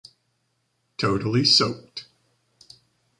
Totally 0.97 1.45
soaked. 1.45 2.07